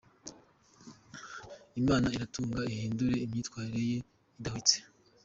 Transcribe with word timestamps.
Imana 1.81 2.07
iratumva 2.15 2.59
ihindure 2.71 3.15
imyitwariye 3.25 3.85
ye 3.95 3.99
idahwitse!!». 4.39 4.77